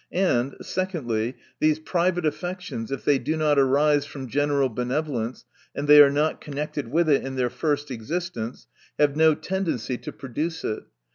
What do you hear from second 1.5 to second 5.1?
These private affections, if they do not arise from general bene